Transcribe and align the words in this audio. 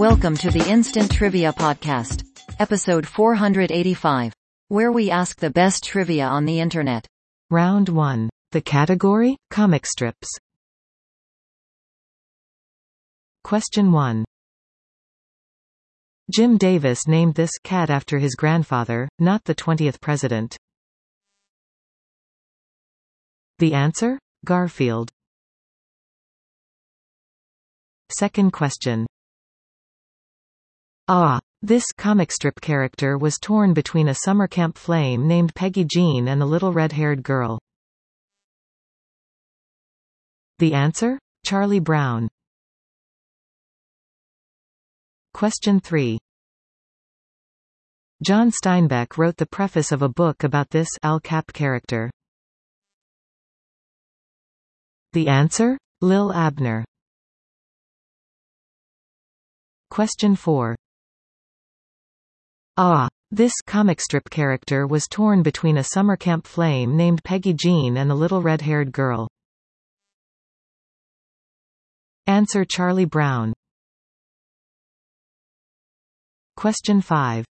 Welcome 0.00 0.36
to 0.36 0.50
the 0.50 0.64
Instant 0.68 1.10
Trivia 1.12 1.52
Podcast, 1.52 2.24
episode 2.58 3.06
485, 3.06 4.32
where 4.68 4.92
we 4.92 5.10
ask 5.10 5.38
the 5.38 5.50
best 5.50 5.82
trivia 5.84 6.26
on 6.26 6.44
the 6.44 6.60
internet. 6.60 7.06
Round 7.50 7.88
1. 7.88 8.30
The 8.52 8.60
category? 8.60 9.36
Comic 9.50 9.86
strips. 9.86 10.28
Question 13.42 13.90
1. 13.92 14.24
Jim 16.30 16.56
Davis 16.58 17.08
named 17.08 17.34
this 17.34 17.58
cat 17.64 17.90
after 17.90 18.18
his 18.18 18.36
grandfather, 18.36 19.08
not 19.18 19.42
the 19.44 19.54
20th 19.54 20.00
president. 20.00 20.56
The 23.58 23.74
answer? 23.74 24.18
Garfield. 24.44 25.10
Second 28.10 28.52
question. 28.52 29.06
Ah, 31.06 31.38
this 31.62 31.84
comic 31.96 32.32
strip 32.32 32.60
character 32.60 33.16
was 33.16 33.38
torn 33.38 33.72
between 33.72 34.08
a 34.08 34.14
summer 34.14 34.48
camp 34.48 34.76
flame 34.76 35.28
named 35.28 35.54
Peggy 35.54 35.84
Jean 35.84 36.26
and 36.28 36.40
the 36.40 36.46
little 36.46 36.72
red-haired 36.72 37.22
girl. 37.22 37.60
The 40.58 40.74
answer? 40.74 41.18
Charlie 41.44 41.80
Brown. 41.80 42.28
Question 45.32 45.80
3. 45.80 46.18
John 48.22 48.50
Steinbeck 48.50 49.16
wrote 49.16 49.36
the 49.36 49.46
preface 49.46 49.92
of 49.92 50.02
a 50.02 50.08
book 50.08 50.42
about 50.42 50.68
this 50.70 50.88
Al 51.02 51.20
Capp 51.20 51.52
character. 51.52 52.10
The 55.12 55.28
answer? 55.28 55.78
Lil 56.00 56.32
Abner. 56.32 56.84
Question 59.90 60.36
4. 60.36 60.76
Ah, 62.76 63.08
this 63.32 63.52
comic 63.66 64.00
strip 64.00 64.30
character 64.30 64.86
was 64.86 65.08
torn 65.08 65.42
between 65.42 65.78
a 65.78 65.84
summer 65.84 66.16
camp 66.16 66.46
flame 66.46 66.96
named 66.96 67.24
Peggy 67.24 67.52
Jean 67.52 67.96
and 67.96 68.08
the 68.08 68.14
little 68.14 68.40
red-haired 68.40 68.92
girl. 68.92 69.28
Answer 72.28 72.64
Charlie 72.64 73.04
Brown. 73.04 73.52
Question 76.56 77.00
5. 77.00 77.44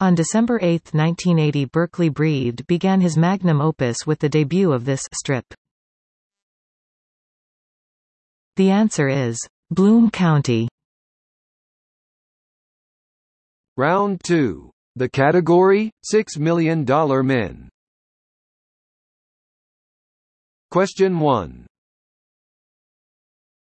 On 0.00 0.14
December 0.14 0.58
8, 0.60 0.92
1980 0.92 1.64
Berkeley 1.66 2.10
Breathed 2.10 2.66
began 2.66 3.00
his 3.00 3.16
magnum 3.16 3.62
opus 3.62 4.06
with 4.06 4.18
the 4.18 4.28
debut 4.28 4.72
of 4.72 4.84
this 4.84 5.08
strip. 5.14 5.46
The 8.56 8.70
answer 8.70 9.08
is 9.08 9.38
Bloom 9.70 10.10
County. 10.10 10.68
Round 13.76 14.20
2. 14.24 14.70
The 14.96 15.08
category, 15.08 15.90
$6 16.12 16.38
million 16.38 16.84
men. 17.26 17.68
Question 20.70 21.18
1. 21.18 21.66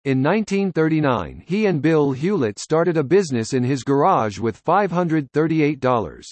In 0.05 0.23
1939 0.23 1.43
he 1.45 1.65
and 1.65 1.81
Bill 1.81 2.13
Hewlett 2.13 2.57
started 2.57 2.97
a 2.97 3.03
business 3.03 3.53
in 3.53 3.63
his 3.63 3.83
garage 3.83 4.39
with 4.39 4.63
$538. 4.63 6.23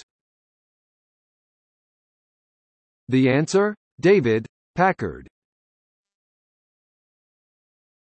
The 3.08 3.28
answer? 3.28 3.74
David, 4.00 4.46
Packard. 4.74 5.28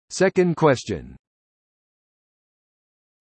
Second 0.09 0.55
question. 0.55 1.15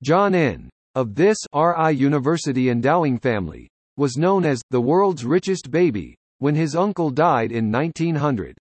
John 0.03 0.35
N. 0.35 0.71
of 0.95 1.17
this 1.17 1.39
RI 1.53 1.93
University 1.93 2.70
endowing 2.70 3.19
family, 3.19 3.69
was 3.97 4.17
known 4.17 4.45
as 4.45 4.63
the 4.70 4.81
world's 4.81 5.25
richest 5.25 5.73
baby, 5.73 6.17
when 6.39 6.55
his 6.55 6.77
uncle 6.77 7.11
died 7.11 7.51
in 7.51 7.73
1900. 7.73 8.57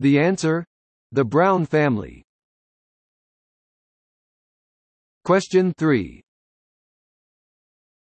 The 0.00 0.18
answer? 0.18 0.64
The 1.12 1.24
Brown 1.24 1.64
family. 1.64 2.24
Question 5.24 5.72
3. 5.78 6.20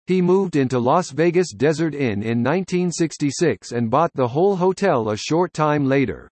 He 0.07 0.21
moved 0.21 0.55
into 0.55 0.79
Las 0.79 1.11
Vegas 1.11 1.53
Desert 1.53 1.93
Inn 1.93 2.23
in 2.23 2.43
1966 2.43 3.71
and 3.71 3.91
bought 3.91 4.11
the 4.15 4.29
whole 4.29 4.55
hotel 4.55 5.09
a 5.09 5.17
short 5.17 5.53
time 5.53 5.85
later. 5.85 6.27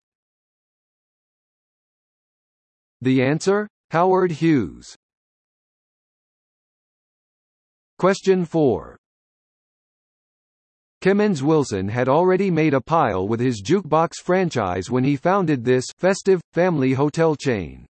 The 3.02 3.22
answer? 3.22 3.68
Howard 3.92 4.32
Hughes. 4.32 4.96
Question 7.98 8.46
4. 8.46 8.98
Kemmons 11.02 11.44
Wilson 11.44 11.88
had 11.88 12.10
already 12.10 12.50
made 12.50 12.74
a 12.74 12.82
pile 12.82 13.28
with 13.28 13.40
his 13.40 13.62
jukebox 13.62 14.16
franchise 14.24 14.90
when 14.90 15.04
he 15.04 15.16
founded 15.16 15.64
this 15.64 15.86
festive, 15.98 16.42
family 16.52 16.94
hotel 16.94 17.36
chain. 17.36 17.86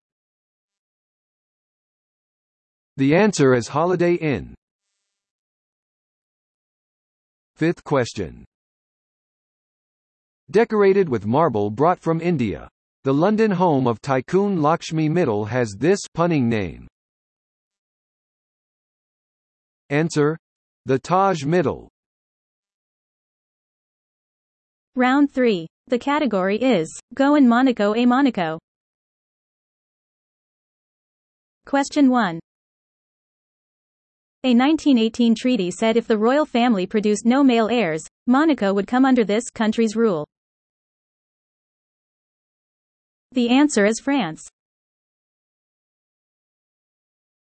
The 2.97 3.15
answer 3.15 3.53
is 3.53 3.67
Holiday 3.67 4.15
Inn. 4.15 4.55
Fifth 7.55 7.83
question. 7.83 8.45
Decorated 10.49 11.07
with 11.07 11.25
marble 11.25 11.69
brought 11.69 11.99
from 11.99 12.19
India, 12.19 12.67
the 13.03 13.13
London 13.13 13.51
home 13.51 13.85
of 13.85 13.99
tycoon 13.99 14.61
Lakshmi 14.61 15.09
Mittal 15.09 15.45
has 15.45 15.75
this 15.77 15.99
punning 16.13 16.47
name. 16.47 16.87
Answer: 19.89 20.37
The 20.85 20.99
Taj 20.99 21.43
Mittal. 21.43 21.89
Round 24.95 25.29
3. 25.31 25.67
The 25.87 25.99
category 25.99 26.57
is 26.57 26.87
Go 27.13 27.35
in 27.35 27.45
Monaco 27.47 27.93
a 27.93 28.05
Monaco. 28.05 28.57
Question 31.65 32.09
1. 32.09 32.39
A 34.45 34.53
1918 34.53 35.35
treaty 35.35 35.71
said 35.71 35.97
if 35.97 36.07
the 36.07 36.17
royal 36.17 36.45
family 36.45 36.85
produced 36.85 37.25
no 37.25 37.43
male 37.43 37.67
heirs, 37.69 38.05
Monaco 38.27 38.73
would 38.73 38.87
come 38.87 39.03
under 39.03 39.25
this 39.25 39.49
country's 39.49 39.95
rule. 39.97 40.25
The 43.33 43.49
answer 43.49 43.87
is 43.87 43.99
France. 43.99 44.47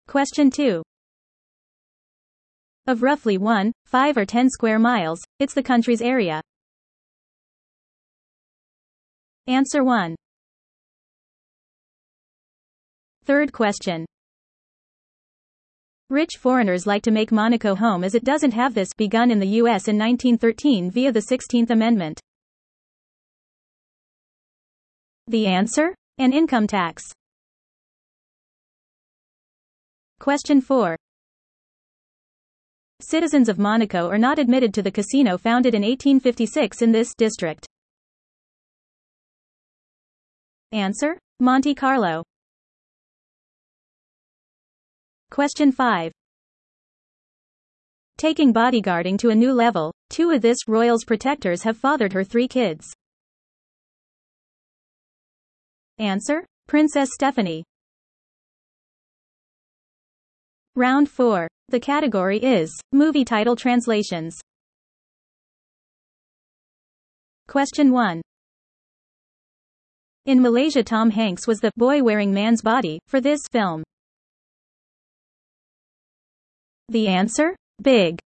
Question 0.08 0.50
2. 0.50 0.82
Of 2.88 3.04
roughly 3.04 3.38
1, 3.38 3.72
5 3.86 4.18
or 4.18 4.26
10 4.26 4.50
square 4.50 4.80
miles, 4.80 5.22
it's 5.38 5.54
the 5.54 5.62
country's 5.62 6.02
area. 6.02 6.42
Answer 9.46 9.84
1. 9.84 10.16
Third 13.26 13.54
question. 13.54 14.08
Rich 16.10 16.38
foreigners 16.40 16.88
like 16.88 17.04
to 17.04 17.12
make 17.12 17.32
Monaco 17.32 17.76
home 17.76 18.04
as 18.04 18.16
it 18.16 18.24
doesn't 18.24 18.54
have 18.56 18.74
this 18.74 18.90
begun 18.98 19.30
in 19.30 19.40
the 19.40 19.58
U.S. 19.62 19.88
in 19.88 20.00
1913 20.00 20.90
via 20.90 21.12
the 21.12 21.20
16th 21.20 21.70
Amendment. 21.70 22.20
The 25.28 25.48
answer? 25.48 25.96
An 26.20 26.34
income 26.34 26.68
tax. 26.68 27.04
Question 30.20 30.62
4. 30.62 30.96
Citizens 33.02 33.50
of 33.50 33.58
Monaco 33.58 34.08
are 34.08 34.20
not 34.20 34.38
admitted 34.38 34.72
to 34.76 34.84
the 34.84 34.92
casino 34.92 35.38
founded 35.38 35.74
in 35.74 35.82
1856 35.82 36.84
in 36.84 36.92
this 36.92 37.16
district. 37.16 37.66
Answer? 40.72 41.18
Monte 41.40 41.74
Carlo. 41.74 42.24
Question 45.32 45.72
5. 45.72 46.12
Taking 48.18 48.54
bodyguarding 48.54 49.18
to 49.20 49.32
a 49.32 49.36
new 49.36 49.54
level, 49.54 49.92
two 50.10 50.30
of 50.30 50.42
this 50.42 50.68
royal's 50.68 51.04
protectors 51.04 51.64
have 51.64 51.78
fathered 51.78 52.14
her 52.14 52.24
three 52.24 52.48
kids. 52.48 52.94
Answer? 55.98 56.46
Princess 56.68 57.10
Stephanie. 57.14 57.64
Round 60.76 61.10
4. 61.10 61.48
The 61.70 61.80
category 61.80 62.38
is 62.38 62.70
movie 62.92 63.24
title 63.24 63.56
translations. 63.56 64.38
Question 67.48 67.94
1. 67.94 68.22
In 70.26 70.42
Malaysia 70.42 70.84
Tom 70.84 71.12
Hanks 71.12 71.48
was 71.48 71.60
the 71.60 71.72
boy 71.78 72.04
wearing 72.04 72.34
man's 72.34 72.62
body 72.62 73.00
for 73.08 73.22
this 73.22 73.42
film. 73.50 73.84
The 76.90 77.08
answer? 77.08 77.56
Big. 77.82 78.20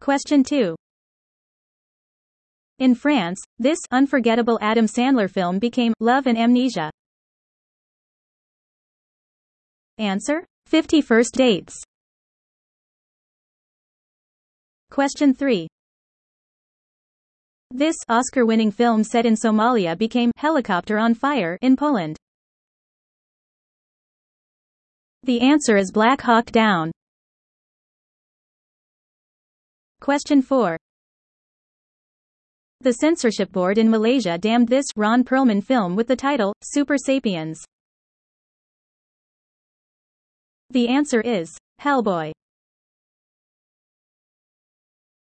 Question 0.00 0.44
2. 0.44 0.76
In 2.78 2.94
France, 2.94 3.42
this 3.58 3.80
unforgettable 3.90 4.56
Adam 4.62 4.86
Sandler 4.86 5.28
film 5.28 5.58
became 5.58 5.92
Love 5.98 6.28
and 6.28 6.38
Amnesia. 6.38 6.92
Answer 9.98 10.46
50 10.66 11.00
First 11.00 11.34
Dates. 11.34 11.82
Question 14.92 15.34
3. 15.34 15.66
This 17.72 17.96
Oscar-winning 18.08 18.70
film 18.70 19.02
set 19.02 19.26
in 19.26 19.34
Somalia 19.34 19.98
became 19.98 20.30
Helicopter 20.36 20.98
on 20.98 21.14
Fire 21.14 21.58
in 21.60 21.74
Poland. 21.76 22.16
The 25.24 25.40
answer 25.40 25.76
is 25.76 25.90
Black 25.90 26.22
Hawk 26.22 26.46
Down. 26.46 26.92
Question 30.00 30.42
4. 30.42 30.78
The 32.80 32.92
censorship 32.92 33.50
board 33.50 33.76
in 33.76 33.90
Malaysia 33.90 34.38
damned 34.38 34.68
this 34.68 34.86
Ron 34.94 35.24
Perlman 35.24 35.64
film 35.64 35.96
with 35.96 36.06
the 36.06 36.14
title 36.14 36.54
Super 36.62 36.96
Sapiens. 36.96 37.64
The 40.70 40.86
answer 40.86 41.20
is 41.20 41.50
Hellboy. 41.82 42.30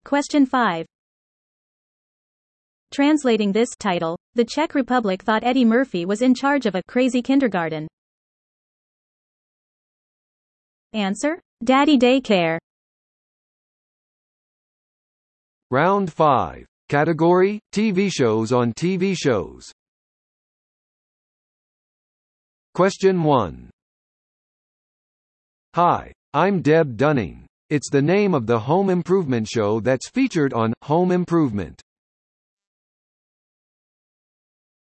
Question 0.04 0.46
5. 0.46 0.86
Translating 2.92 3.50
this 3.50 3.70
title, 3.76 4.16
the 4.34 4.44
Czech 4.44 4.76
Republic 4.76 5.22
thought 5.22 5.42
Eddie 5.42 5.64
Murphy 5.64 6.04
was 6.04 6.22
in 6.22 6.34
charge 6.34 6.66
of 6.66 6.76
a 6.76 6.82
crazy 6.86 7.22
kindergarten. 7.22 7.88
Answer: 10.92 11.40
Daddy 11.64 11.98
Daycare. 11.98 12.58
Round 15.70 16.12
5. 16.12 16.66
Category: 16.92 17.58
TV 17.72 18.12
shows 18.12 18.52
on 18.52 18.74
TV 18.74 19.16
shows. 19.16 19.72
Question 22.74 23.22
1. 23.22 23.70
Hi, 25.74 26.12
I'm 26.34 26.60
Deb 26.60 26.98
Dunning. 26.98 27.46
It's 27.70 27.88
the 27.88 28.02
name 28.02 28.34
of 28.34 28.46
the 28.46 28.58
home 28.58 28.90
improvement 28.90 29.48
show 29.48 29.80
that's 29.80 30.10
featured 30.10 30.52
on 30.52 30.74
Home 30.82 31.12
Improvement. 31.12 31.80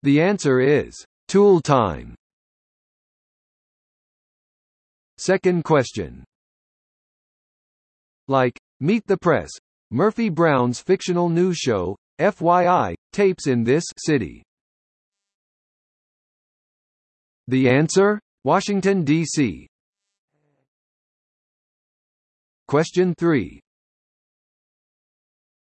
The 0.03 0.21
answer 0.21 0.59
is 0.59 0.97
Tool 1.29 1.61
Time. 1.61 2.17
Second 5.19 5.63
question. 5.63 6.25
Like 8.27 8.59
Meet 8.81 9.07
the 9.07 9.17
Press, 9.17 9.51
Murphy 9.93 10.29
Brown's 10.29 10.81
fictional 10.81 11.29
news 11.29 11.57
show, 11.57 11.97
FYI, 12.21 12.95
tapes 13.13 13.47
in 13.47 13.65
this 13.65 13.85
city. 13.97 14.43
The 17.49 17.69
answer? 17.69 18.21
Washington, 18.45 19.03
D.C. 19.03 19.67
Question 22.69 23.15
3. 23.19 23.59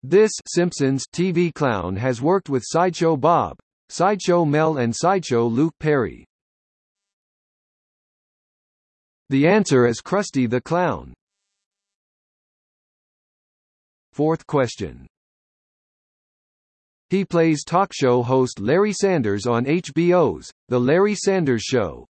This 0.03 0.31
Simpsons 0.47 1.05
TV 1.11 1.53
clown 1.53 1.95
has 1.95 2.21
worked 2.21 2.49
with 2.49 2.63
Sideshow 2.65 3.17
Bob, 3.17 3.57
Sideshow 3.89 4.45
Mel 4.45 4.77
and 4.77 4.95
Sideshow 4.95 5.47
Luke 5.47 5.73
Perry. 5.79 6.25
The 9.29 9.47
answer 9.47 9.87
is 9.87 10.01
Krusty 10.01 10.49
the 10.49 10.61
Clown. 10.61 11.13
Fourth 14.13 14.45
question. 14.45 15.07
He 17.09 17.25
plays 17.25 17.63
talk 17.63 17.91
show 17.91 18.21
host 18.21 18.59
Larry 18.59 18.93
Sanders 18.93 19.47
on 19.47 19.65
HBO's 19.65 20.51
The 20.67 20.79
Larry 20.79 21.15
Sanders 21.15 21.63
Show. 21.63 22.05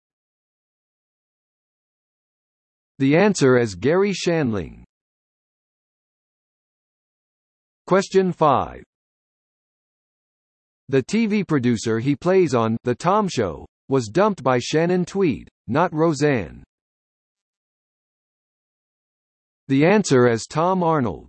The 2.98 3.16
answer 3.16 3.58
is 3.58 3.76
Garry 3.76 4.12
Shandling. 4.12 4.84
Question 7.88 8.34
5. 8.34 8.84
The 10.90 11.04
TV 11.04 11.48
producer 11.48 12.00
he 12.00 12.16
plays 12.16 12.54
on 12.54 12.76
The 12.84 12.96
Tom 12.96 13.30
Show 13.30 13.66
was 13.88 14.08
dumped 14.08 14.44
by 14.44 14.60
Shannon 14.60 15.06
Tweed, 15.06 15.48
not 15.68 15.94
Roseanne. 15.94 16.64
The 19.70 19.86
answer 19.86 20.28
is 20.28 20.46
Tom 20.46 20.84
Arnold. 20.84 21.29